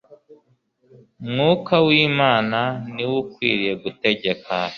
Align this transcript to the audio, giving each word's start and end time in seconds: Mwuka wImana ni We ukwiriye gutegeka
Mwuka 1.29 1.73
wImana 1.87 2.59
ni 2.93 3.03
We 3.09 3.15
ukwiriye 3.23 3.73
gutegeka 3.83 4.53